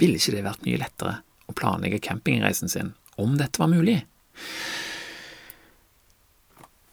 [0.00, 1.14] Ville ikke det vært mye lettere
[1.48, 4.00] å planlegge campingreisen sin om dette var mulig?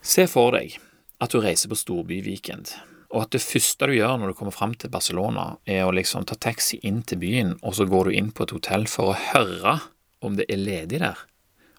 [0.03, 0.75] Se for deg
[1.19, 2.71] at du reiser på storbyweekend,
[3.09, 6.27] og at det første du gjør når du kommer fram til Barcelona, er å liksom
[6.29, 9.19] ta taxi inn til byen, og så går du inn på et hotell for å
[9.31, 9.79] høre
[10.25, 11.19] om det er ledig der.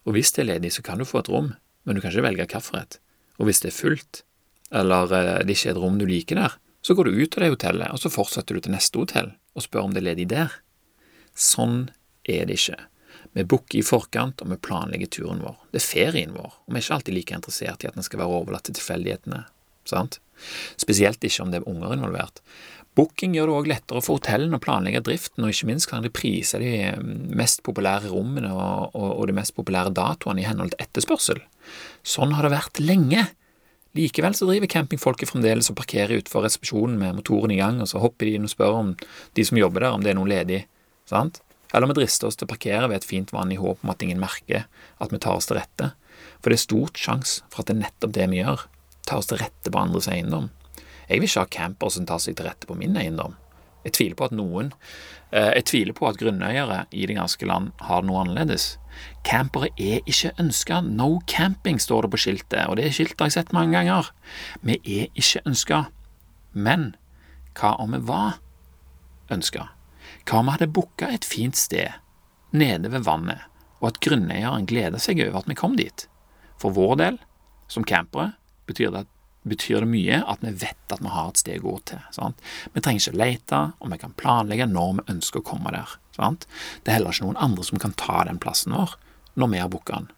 [0.04, 1.52] Og hvis det er ledig, så kan du få et rom,
[1.85, 2.98] men du kan ikke velge hvilket.
[3.40, 4.22] Og hvis det er fullt,
[4.70, 7.44] eller eh, det ikke er et rom du liker der, så går du ut av
[7.44, 10.28] det hotellet, og så fortsetter du til neste hotell og spør om det er ledig
[10.33, 10.52] der.
[11.40, 11.88] Sånn
[12.29, 12.79] er det ikke.
[13.37, 15.57] Vi booker i forkant, og vi planlegger turen vår.
[15.70, 18.22] Det er ferien vår, og vi er ikke alltid like interessert i at den skal
[18.22, 19.44] være overlatt til tilfeldighetene.
[19.88, 20.18] Sant?
[20.81, 22.42] Spesielt ikke om det er unger involvert.
[22.98, 26.11] Booking gjør det òg lettere for hotellene å planlegge driften, og ikke minst kan de
[26.12, 26.72] prise de
[27.38, 31.44] mest populære rommene og, og, og de mest populære datoene i henhold til etterspørsel.
[32.03, 33.29] Sånn har det vært lenge.
[33.96, 38.03] Likevel så driver campingfolket fremdeles og parkerer utenfor resepsjonen med motoren i gang, og så
[38.03, 38.92] hopper de inn og spør om
[39.38, 40.64] de som jobber der, om det er noe ledig.
[41.11, 41.42] Sant?
[41.75, 44.03] Eller vi drister oss til å parkere ved et fint vann i håp om at
[44.03, 44.66] ingen merker
[44.99, 45.92] at vi tar oss til rette.
[46.40, 48.64] For det er stort sjanse for at det er nettopp det vi gjør,
[49.07, 50.51] tar oss til rette på andres eiendom.
[51.11, 53.37] Jeg vil ikke ha campere som tar seg til rette på min eiendom.
[53.85, 54.75] Jeg tviler på at noen
[55.33, 58.75] eh, Jeg tviler på at grunneiere i det ganske land har noe annerledes.
[59.25, 60.83] Campere er ikke ønska.
[60.85, 64.12] No camping, står det på skiltet, og det er skiltet har jeg sett mange ganger.
[64.61, 65.85] Vi er ikke ønska.
[66.53, 66.90] Men
[67.57, 68.40] hva om vi var
[69.33, 69.70] ønska?
[70.29, 71.96] Hva om vi hadde booka et fint sted
[72.57, 73.46] nede ved vannet,
[73.81, 76.07] og at grunneieren gleder seg over at vi kom dit?
[76.61, 77.18] For vår del,
[77.70, 78.35] som campere,
[78.68, 79.07] betyr det,
[79.49, 82.03] betyr det mye at vi vet at vi har et sted å gå til.
[82.12, 82.40] Sant?
[82.75, 85.96] Vi trenger ikke lete, og vi kan planlegge når vi ønsker å komme der.
[86.16, 86.46] Sant?
[86.85, 88.99] Det er heller ikke noen andre som kan ta den plassen vår
[89.40, 90.11] når vi har booka den.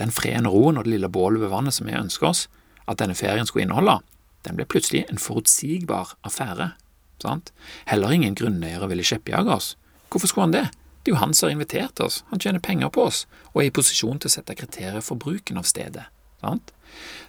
[0.00, 2.46] Den freden og roen og det lille bålet ved vannet som vi ønsker oss
[2.88, 3.98] at denne ferien skulle inneholde,
[4.46, 6.72] den ble plutselig en forutsigbar affære.
[7.22, 7.52] Sant?
[7.90, 9.74] Heller ingen grunneiere ville kjeppjage oss.
[10.10, 10.66] Hvorfor skulle han det?
[11.00, 13.22] Det er jo han som har invitert oss, han tjener penger på oss
[13.54, 16.08] og er i posisjon til å sette kriterier for bruken av stedet.
[16.42, 16.74] Sant?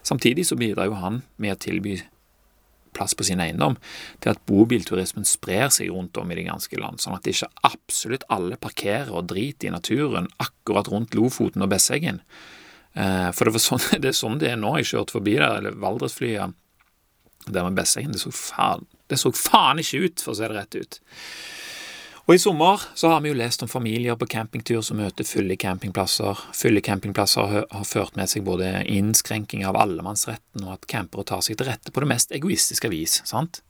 [0.04, 2.01] Samtidig så bidrar jo han med å tilby
[2.91, 3.77] plass på sin eiendom
[4.23, 8.25] til at bobilturismen sprer seg rundt om i det ganske land, sånn at ikke absolutt
[8.34, 12.21] alle parkerer og driter i naturen akkurat rundt Lofoten og Besseggen.
[12.93, 14.75] Eh, for det, sånn, det, er sånn det er nå.
[14.82, 16.58] Jeg kjørte forbi der, eller Valdresflyet
[17.47, 18.15] der med Besseggen.
[18.15, 21.02] Det så faen, det så faen ikke ut, for å se det rett ut.
[22.28, 25.58] Og i sommer så har vi jo lest om familier på campingtur som møter fulle
[25.60, 26.38] campingplasser.
[26.56, 31.58] Fulle campingplasser har ført med seg både innskrenking av allemannsretten og at campere tar seg
[31.60, 33.63] til rette på det mest egoistiske vis, sant?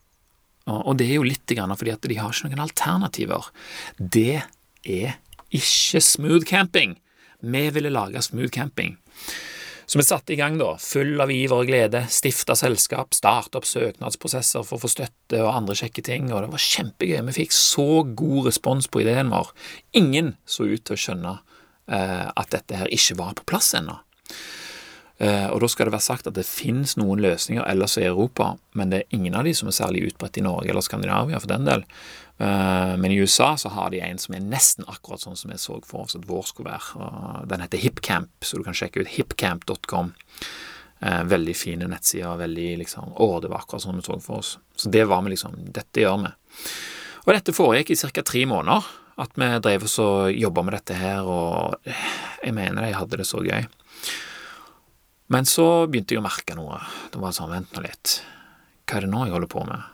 [0.69, 3.47] Og det er jo litt fordi at de har ikke noen alternativer.
[3.97, 4.43] Det
[4.85, 5.15] er
[5.49, 6.99] ikke smooth camping.
[7.41, 8.97] Vi ville lage smooth camping.
[9.91, 13.65] Så vi satte i gang, da, full av iver og glede, stifta selskap, starta opp
[13.67, 17.17] søknadsprosesser for å få støtte og andre kjekke ting, og det var kjempegøy.
[17.27, 19.51] Vi fikk så god respons på ideen vår.
[19.99, 23.97] Ingen så ut til å skjønne eh, at dette her ikke var på plass ennå.
[25.21, 28.55] Eh, og da skal det være sagt at det finnes noen løsninger ellers i Europa,
[28.77, 31.51] men det er ingen av de som er særlig utbredt i Norge eller Skandinavia for
[31.51, 31.85] den del.
[32.41, 35.61] Eh, men i USA så har de en som er nesten akkurat sånn som jeg
[35.61, 37.45] så for oss at vår skulle være.
[37.51, 40.13] Den heter HipCamp, så du kan sjekke ut hipcamp.com.
[41.01, 42.41] Eh, veldig fine nettsider.
[42.41, 44.55] veldig liksom, Å, det var akkurat sånn vi så for oss.
[44.75, 46.33] Så det var vi liksom Dette gjør vi.
[47.27, 48.25] Og dette foregikk i ca.
[48.25, 48.89] tre måneder.
[49.21, 53.27] At vi drev oss og jobba med dette her, og jeg mener jeg hadde det
[53.29, 53.67] så gøy.
[55.31, 56.81] Men så begynte jeg å merke noe.
[57.11, 58.17] Det var sånn, vent nå litt.
[58.83, 59.85] Hva er det nå jeg holder på med?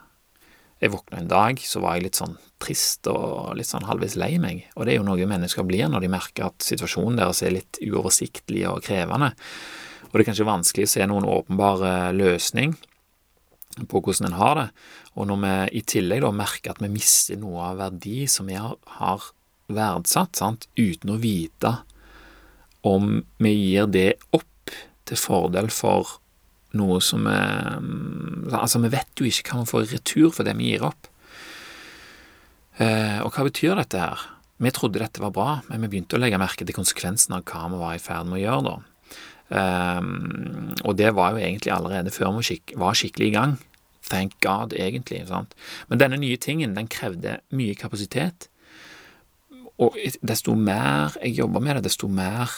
[0.82, 4.36] Jeg våkna en dag, så var jeg litt sånn trist og litt sånn halvveis lei
[4.41, 7.54] meg, og det er jo noe mennesker blir når de merker at situasjonen deres er
[7.54, 9.32] litt uoversiktlig og krevende,
[10.08, 11.86] og det er kanskje vanskelig å se noen åpenbar
[12.17, 12.76] løsning
[13.89, 14.67] på hvordan en har det,
[15.17, 18.58] og når vi i tillegg da merker at vi mister noe av verdi som vi
[18.58, 19.32] har
[19.67, 21.73] verdsatt, sant, uten å vite
[22.86, 24.50] om vi gir det opp
[25.08, 26.17] til fordel for
[26.78, 27.38] noe som vi
[28.58, 31.10] Altså, vi vet jo ikke hva vi får i retur for det vi gir opp.
[32.80, 34.22] Eh, og hva betyr dette her?
[34.63, 37.65] Vi trodde dette var bra, men vi begynte å legge merke til konsekvensene av hva
[37.74, 38.76] vi var i ferd med å gjøre da.
[39.60, 40.12] Eh,
[40.88, 43.58] og det var jo egentlig allerede før vi var skikkelig i gang.
[44.08, 45.26] Thank God, egentlig.
[45.28, 45.54] sant?
[45.89, 48.48] Men denne nye tingen, den krevde mye kapasitet.
[49.78, 52.50] Og desto mer jeg jobba med det, desto mer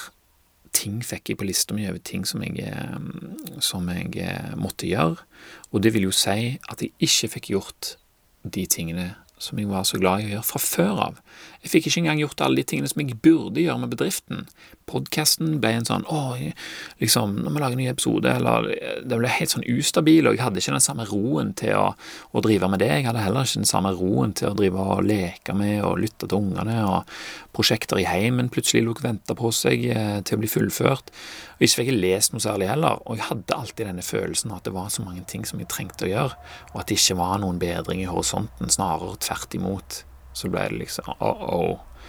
[0.75, 4.89] ting fikk jeg på lista mi over ting som jeg, eh, som jeg eh, måtte
[4.89, 5.17] gjøre.
[5.71, 7.95] Og det vil jo si at jeg ikke fikk gjort
[8.43, 11.19] de tingene som jeg var så glad i å gjøre fra før av.
[11.63, 14.45] Jeg fikk ikke engang gjort alle de tingene som jeg burde gjøre med bedriften.
[14.89, 16.39] Podkasten ble en sånn åh,
[17.01, 18.69] liksom, når vi lager en ny episode, eller
[19.03, 21.89] Det ble helt sånn ustabil, og jeg hadde ikke den samme roen til å,
[22.31, 22.91] å, drive med det.
[22.93, 26.27] Jeg hadde heller ikke den samme roen til å drive og leke med og lytte
[26.27, 27.19] til ungene, og
[27.55, 31.11] prosjekter i heimen plutselig lot vente på seg eh, til å bli fullført.
[31.59, 34.63] Og ikke fikk jeg lest noe særlig heller, og jeg hadde alltid denne følelsen at
[34.63, 36.37] det var så mange ting som jeg trengte å gjøre,
[36.71, 39.97] og at det ikke var noen bedring i horisonten, snarere tvert imot.
[40.31, 42.05] Så ble det liksom oh, oh.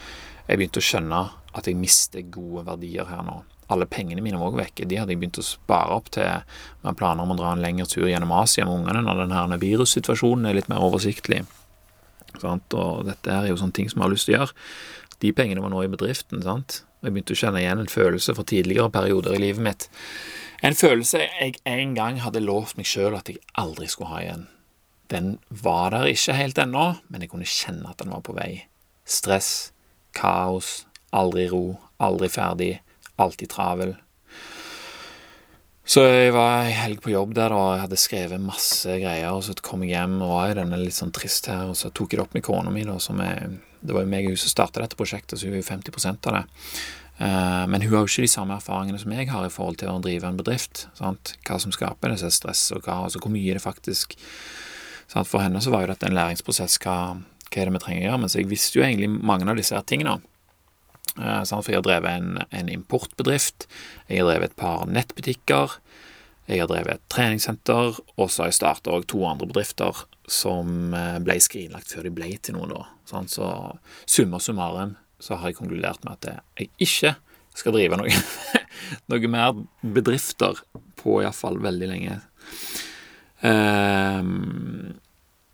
[0.46, 1.22] Jeg begynte å skjønne
[1.58, 3.40] at jeg mister gode verdier her nå.
[3.74, 4.86] Alle pengene mine var òg vekke.
[4.86, 6.46] De hadde jeg begynt å spare opp til
[6.82, 10.46] med planer om å dra en lengre tur gjennom Asia med ungene når denne virussituasjonen
[10.50, 11.42] er litt mer oversiktlig.
[12.38, 12.74] Sant?
[12.74, 14.56] Og dette er jo sånne ting som jeg har lyst til å gjøre.
[15.22, 16.42] De pengene var nå i bedriften.
[16.42, 16.82] sant?
[17.00, 19.86] Jeg begynte å kjenne igjen en følelse fra tidligere perioder i livet mitt.
[20.60, 24.44] En følelse jeg en gang hadde lovt meg sjøl at jeg aldri skulle ha igjen.
[25.10, 28.66] Den var der ikke helt ennå, men jeg kunne kjenne at den var på vei.
[29.08, 29.72] Stress,
[30.14, 30.84] kaos,
[31.16, 32.74] aldri ro, aldri ferdig,
[33.16, 33.96] alltid travel.
[35.90, 39.32] Så jeg var ei helg på jobb der, og jeg hadde skrevet masse greier.
[39.32, 41.90] Og så kom jeg hjem og var i denne litt sånn trist her, og så
[41.90, 44.34] tok jeg det opp med kona mi, da, som er Det var jo meg og
[44.34, 46.42] hun som starta dette prosjektet, så hun er jo 50 av det.
[47.20, 49.92] Eh, men hun har jo ikke de samme erfaringene som jeg har i forhold til
[49.92, 50.86] å drive en bedrift.
[50.96, 51.34] Sant?
[51.44, 54.16] Hva som skaper disse stress og hva, altså hvor mye det faktisk
[55.10, 55.28] sant?
[55.28, 56.78] For henne så var jo dette en læringsprosess.
[56.80, 56.96] Hva,
[57.50, 58.22] hva er det vi trenger å gjøre?
[58.24, 60.20] Mens jeg visste jo egentlig mange av disse tingene.
[61.20, 61.64] Sant?
[61.64, 63.66] for jeg har drevet en, en, importbedrift,
[64.06, 65.74] jeg har drevet et par nettbutikker,
[66.50, 71.18] jeg har drevet et treningssenter, og så har jeg starta to andre bedrifter som eh,
[71.22, 72.84] ble skrinlagt før de ble til noe, da.
[73.30, 73.46] Så
[74.10, 77.14] summa summarum så har jeg konkludert med at jeg ikke
[77.58, 78.22] skal drive noe,
[79.10, 80.62] noe mer bedrifter
[81.00, 82.18] på iallfall veldig lenge.
[83.40, 85.00] Um,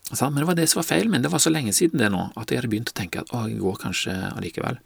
[0.06, 1.22] men det var det som var feil min.
[1.22, 3.42] Det var så lenge siden det nå at jeg hadde begynt å tenke at å,
[3.50, 4.78] jeg går kanskje allikevel.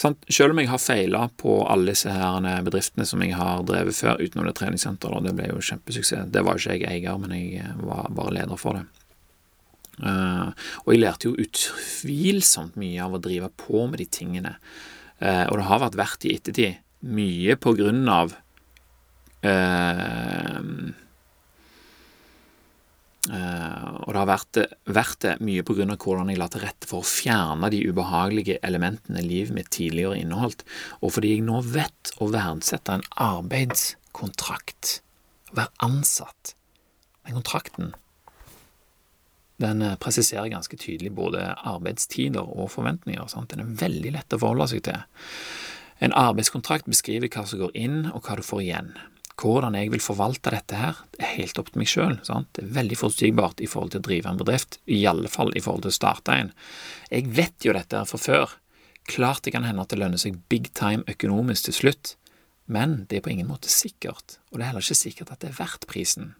[0.00, 4.22] Selv om jeg har feila på alle disse her bedriftene som jeg har drevet før,
[4.24, 6.30] utenom det treningssenteret, og det ble jo kjempesuksess.
[6.32, 8.86] Det var jo ikke jeg eier, men jeg eh, var bare leder for det.
[9.94, 10.48] Uh,
[10.82, 14.56] og jeg lærte jo utvilsomt mye av å drive på med de tingene.
[15.20, 16.80] Og det har vært verdt i ettertid.
[17.06, 18.34] Mye på grunn av
[19.44, 20.60] Uh,
[23.24, 27.08] og det har vært, vært det mye av hvordan jeg la til rette for å
[27.08, 30.66] fjerne de ubehagelige elementene livet mitt tidligere inneholdt,
[31.00, 34.98] og fordi jeg nå vet å verdsette en arbeidskontrakt,
[35.54, 36.52] å være ansatt.
[37.24, 37.94] Den kontrakten
[39.62, 43.26] den eh, presiserer ganske tydelig både arbeidstider og forventninger.
[43.30, 43.52] Sant?
[43.52, 45.02] Den er veldig lett å forholde seg til.
[46.02, 48.94] En arbeidskontrakt beskriver hva som går inn, og hva du får igjen.
[49.34, 52.18] Hvordan jeg vil forvalte dette her, det er helt opp til meg sjøl.
[52.22, 55.62] Det er veldig forutsigbart i forhold til å drive en bedrift, i alle fall i
[55.64, 56.52] forhold til å starte en.
[57.10, 58.54] Jeg vet jo dette her fra før.
[59.10, 62.14] Klart det kan hende at det lønner seg big time økonomisk til slutt,
[62.70, 65.50] men det er på ingen måte sikkert, og det er heller ikke sikkert at det
[65.50, 66.32] er verdt prisen.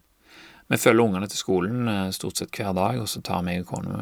[0.65, 3.67] Vi følger ungene til skolen eh, stort sett hver dag, og så tar vi og
[3.69, 3.99] kona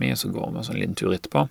[0.00, 1.44] mi og så går vi en sånn liten tur etterpå.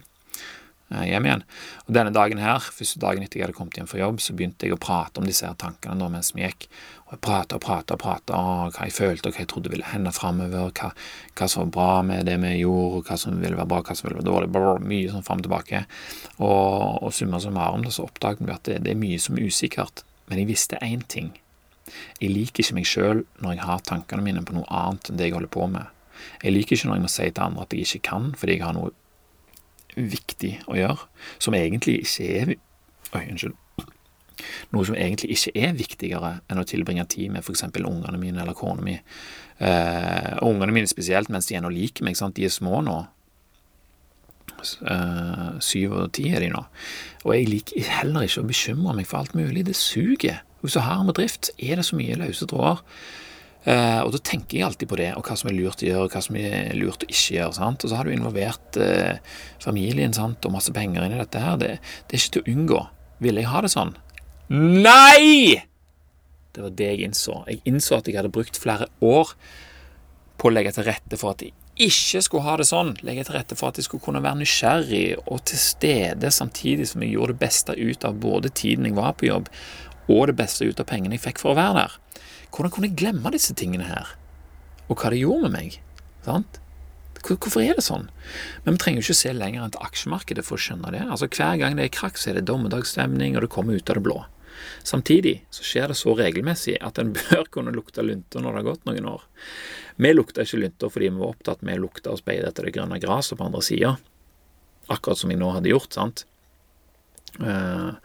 [0.89, 1.43] Eh, hjem igjen.
[1.85, 4.65] Og Denne dagen her, første dagen etter jeg hadde kommet hjem fra jobb, så begynte
[4.65, 6.65] jeg å prate om disse her tankene da mens vi gikk.
[7.05, 9.73] Og jeg prata og prata og prata om hva jeg følte og hva jeg trodde
[9.73, 10.89] ville hende framover, hva,
[11.35, 13.97] hva, som var bra med det vi gjorde, og hva som ville være bra, hva
[13.97, 15.83] som ville være dårlig, brr, mye sånn fram og tilbake.
[16.39, 20.03] Og, og summa summarum så oppdaget vi at det, det er mye som er usikkert.
[20.29, 21.35] Men jeg visste én ting.
[22.17, 25.29] Jeg liker ikke meg sjøl når jeg har tankene mine på noe annet enn det
[25.29, 25.85] jeg holder på med.
[26.43, 28.65] Jeg liker ikke når jeg må si til andre at jeg ikke kan fordi jeg
[28.65, 28.93] har noe
[29.95, 31.07] viktig å gjøre,
[31.41, 32.57] som egentlig ikke er
[33.09, 33.55] Oi, unnskyld.
[34.73, 37.65] Noe som egentlig ikke er viktigere enn å tilbringe tid med f.eks.
[37.79, 38.99] ungene mine eller kona mi.
[39.57, 42.19] Eh, ungene mine spesielt mens de ennå liker meg.
[42.19, 42.37] Sant?
[42.37, 42.99] De er små nå.
[44.59, 46.61] Eh, syv og ti er de nå.
[47.25, 49.65] Og jeg liker heller ikke å bekymre meg for alt mulig.
[49.67, 50.43] Det suger.
[50.61, 52.83] Hvis du har med drift, er det så mye løse tråder.
[53.67, 56.05] Uh, og da tenker jeg alltid på det, og hva som er lurt å gjøre,
[56.07, 57.55] og hva som er lurt å ikke gjøre.
[57.57, 57.83] sant?
[57.83, 60.45] Og så har du involvert uh, familien sant?
[60.47, 61.57] og masse penger inn i dette her.
[61.59, 62.83] Det, det, er ikke til å unngå.
[63.25, 63.95] Ville jeg ha det sånn?
[64.49, 65.59] Nei!
[66.55, 67.41] Det var det jeg innså.
[67.51, 69.35] Jeg innså at jeg hadde brukt flere år
[70.39, 72.95] på å legge til rette for at jeg ikke skulle ha det sånn.
[73.07, 77.03] Legge til rette for at jeg skulle kunne være nysgjerrig og til stede samtidig som
[77.03, 79.51] jeg gjorde det beste ut av både tiden jeg var på jobb,
[80.09, 81.97] og det beste ut av pengene jeg fikk for å være der.
[82.49, 84.15] Hvordan kunne jeg glemme disse tingene her?
[84.89, 85.77] Og hva det gjorde med meg?
[86.25, 86.59] Sant?
[87.19, 88.07] Hvorfor er det sånn?
[88.63, 91.03] Men vi trenger jo ikke se lenger enn til aksjemarkedet for å skjønne det.
[91.05, 93.99] Altså Hver gang det er krakk, så er det dommedagsstemning, og det kommer ut av
[93.99, 94.21] det blå.
[94.87, 98.69] Samtidig så skjer det så regelmessig at en bør kunne lukte lunter når det har
[98.71, 99.27] gått noen år.
[99.99, 102.75] Vi lukta ikke lunter fordi vi var opptatt med å lukte og speide etter det
[102.75, 103.93] grønne gresset på andre sida,
[104.89, 106.25] akkurat som jeg nå hadde gjort, sant.
[107.37, 107.99] Uh,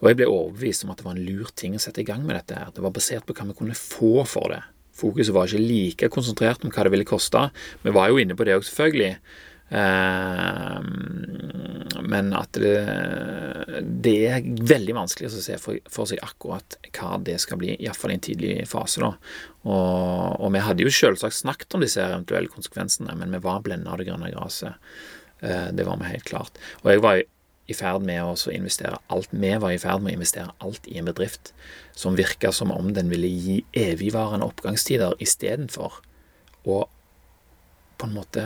[0.00, 2.24] og jeg ble overbevist om at det var en lur ting å sette i gang
[2.26, 2.58] med dette.
[2.58, 2.72] her.
[2.74, 4.62] Det var basert på hva vi kunne få for det.
[4.96, 7.48] Fokuset var ikke like konsentrert om hva det ville koste.
[7.84, 9.14] Vi var jo inne på det òg, selvfølgelig.
[9.66, 10.80] Eh,
[12.06, 12.74] men at det,
[14.04, 18.14] det, er veldig vanskelig å se for, for, seg akkurat hva det skal bli, iallfall
[18.14, 19.02] i en tidlig fase.
[19.02, 19.12] da.
[19.66, 23.92] Og, og vi hadde jo selvsagt snakket om disse eventuelle konsekvensene, men vi var blenda
[23.92, 24.78] av det grønne gresset.
[25.40, 26.62] Eh, det var vi helt klart.
[26.84, 27.24] Og jeg var
[27.66, 30.98] i ferd med å investere alt Vi var i ferd med å investere alt i
[31.00, 31.52] en bedrift
[31.96, 36.00] som virka som om den ville gi evigvarende oppgangstider istedenfor
[36.66, 36.84] å
[37.96, 38.44] på en måte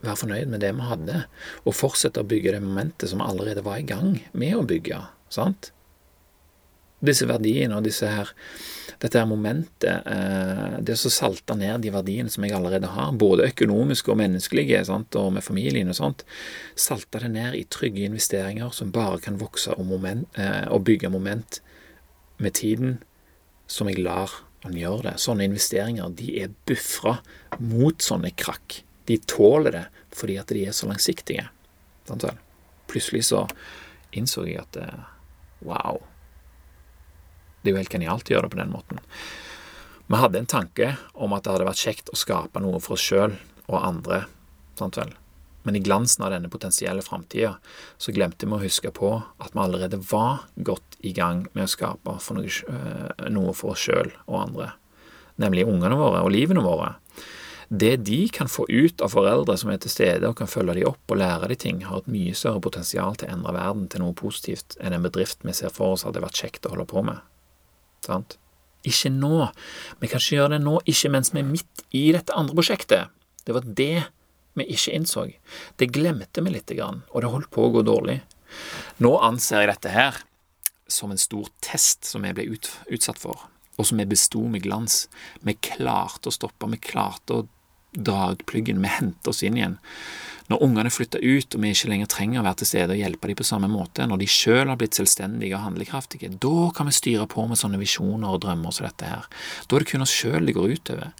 [0.00, 1.24] være fornøyd med det vi hadde,
[1.66, 5.02] og fortsette å bygge det momentet som allerede var i gang med å bygge.
[5.28, 5.72] sant?
[7.00, 8.28] Disse verdiene og disse her,
[9.00, 13.48] dette her momentet, eh, det å salte ned de verdiene som jeg allerede har, både
[13.48, 15.16] økonomiske og menneskelige, sant?
[15.16, 16.26] og med familien og sånt,
[16.76, 21.12] salte det ned i trygge investeringer som bare kan vokse og, moment, eh, og bygge
[21.12, 21.62] moment
[22.40, 22.98] med tiden
[23.70, 25.16] som jeg lar han gjøre det.
[25.22, 27.16] Sånne investeringer de er bufra
[27.62, 28.82] mot sånne krakk.
[29.08, 29.86] De tåler det
[30.16, 31.46] fordi at de er så langsiktige.
[32.90, 33.44] Plutselig så
[34.16, 35.04] innså jeg at eh,
[35.64, 36.00] wow,
[37.60, 39.00] det er jo helt genialt å gjøre det på den måten.
[40.10, 43.04] Vi hadde en tanke om at det hadde vært kjekt å skape noe for oss
[43.04, 43.36] sjøl
[43.68, 44.24] og andre,
[44.78, 45.12] sant vel.
[45.62, 47.52] Men i glansen av denne potensielle framtida
[48.00, 51.70] så glemte vi å huske på at vi allerede var godt i gang med å
[51.70, 54.72] skape for noe, eh, noe for oss sjøl og andre,
[55.38, 56.94] nemlig ungene våre og livene våre.
[57.70, 60.88] Det de kan få ut av foreldre som er til stede og kan følge de
[60.88, 64.02] opp og lære de ting, har et mye større potensial til å endre verden til
[64.02, 67.04] noe positivt enn en bedrift vi ser for oss hadde vært kjekt å holde på
[67.06, 67.20] med.
[68.10, 68.36] Sant?
[68.86, 69.50] Ikke nå.
[70.00, 73.12] Vi kan ikke gjøre det nå, ikke mens vi er midt i dette andre prosjektet.
[73.44, 73.94] Det var det
[74.58, 75.26] vi ikke innså.
[75.78, 78.20] Det glemte vi lite grann, og det holdt på å gå dårlig.
[79.04, 80.18] Nå anser jeg dette her
[80.90, 83.46] som en stor test som vi ble ut, utsatt for,
[83.78, 85.04] og som vi besto med glans.
[85.46, 87.46] Vi klarte å stoppe, vi klarte å
[87.92, 88.82] dra ut pluggen.
[88.82, 89.78] Vi henter oss inn igjen.
[90.50, 93.28] Når ungene flytter ut og vi ikke lenger trenger å være til stede og hjelpe
[93.30, 96.96] dem på samme måte, når de selv har blitt selvstendige og handlekraftige, da kan vi
[96.96, 99.28] styre på med sånne visjoner og drømmer som dette her.
[99.70, 101.12] Da er det kun oss sjøl det går utover.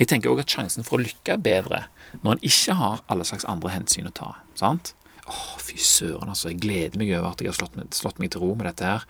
[0.00, 1.82] Jeg tenker òg at sjansen for å lykke er bedre
[2.24, 4.32] når en ikke har alle slags andre hensyn å ta.
[4.56, 4.94] sant?
[5.28, 6.48] Åh, fy søren, altså.
[6.50, 8.86] Jeg gleder meg over at jeg har slått meg, slått meg til ro med dette
[8.86, 9.04] her.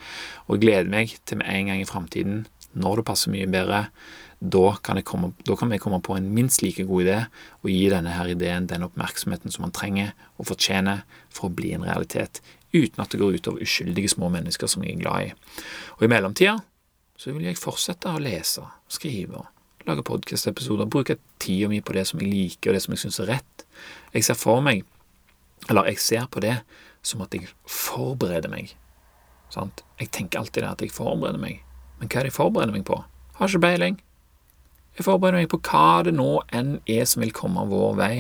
[0.49, 2.43] Og jeg gleder meg til med en gang i framtiden,
[2.75, 3.87] når det passer mye bedre,
[4.41, 7.17] da kan, komme, da kan, vi komme på en minst like god idé
[7.61, 11.75] og gi denne her ideen den oppmerksomheten som man trenger og fortjener for å bli
[11.77, 12.41] en realitet,
[12.73, 15.61] uten at det går ut over uskyldige små mennesker som jeg er glad i.
[15.99, 16.57] Og i mellomtida
[17.21, 19.45] så vil jeg fortsette å lese, skrive,
[19.85, 23.21] lage podkast-episoder, bruke tida mi på det som jeg liker, og det som jeg syns
[23.21, 23.69] er rett.
[24.17, 24.87] Jeg ser for meg,
[25.69, 26.63] eller jeg ser på det
[27.05, 28.73] som at jeg forbereder meg.
[29.53, 29.85] Sant?
[30.01, 31.61] Jeg tenker alltid det at jeg forbereder meg.
[32.01, 33.03] Men hva er det jeg forbereder meg på?
[33.37, 34.01] Har ikke peiling.
[35.01, 38.15] Jeg forbereder meg på hva det nå enn er som vil komme vår vei,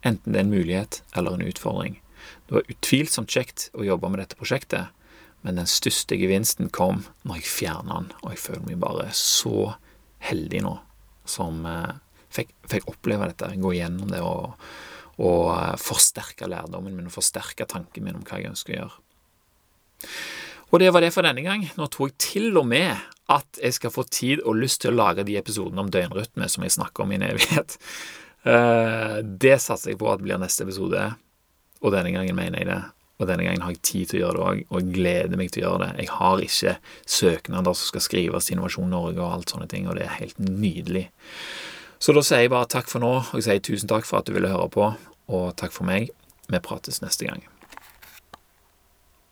[0.00, 1.98] enten det er en mulighet eller en utfordring.
[2.48, 4.88] Det var utvilsomt kjekt å jobbe med dette prosjektet,
[5.44, 9.74] men den største gevinsten kom når jeg fjerna den, og jeg føler meg bare så
[10.24, 10.72] heldig nå
[11.28, 12.00] som eh,
[12.32, 14.56] fikk, fikk, oppleve dette, gå gjennom det og,
[15.20, 19.00] og eh, forsterke lærdommen min og forsterke tanken min om hva jeg ønsker å gjøre.
[20.72, 21.68] Og det var det for denne gang.
[21.78, 22.96] Nå tror jeg til og med
[23.32, 26.66] at jeg skal få tid og lyst til å lage de episodene om døgnrytme som
[26.66, 27.78] jeg snakker om i en evighet.
[28.46, 31.00] Eh, det satser jeg på at blir neste episode,
[31.82, 32.82] og denne gangen mener jeg det.
[33.16, 35.50] Og denne gangen har jeg tid til å gjøre det òg, og jeg gleder meg
[35.50, 36.04] til å gjøre det.
[36.04, 36.74] Jeg har ikke
[37.16, 40.38] søknader som skal skrives til Innovasjon Norge og alt sånne ting, og det er helt
[40.38, 41.06] nydelig.
[41.98, 44.28] Så da sier jeg bare takk for nå, og jeg sier tusen takk for at
[44.28, 44.92] du ville høre på,
[45.32, 46.12] og takk for meg.
[46.46, 47.46] Vi prates neste gang.